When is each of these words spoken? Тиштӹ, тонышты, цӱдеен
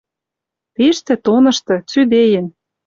Тиштӹ, 0.75 1.13
тонышты, 1.25 1.75
цӱдеен 1.89 2.47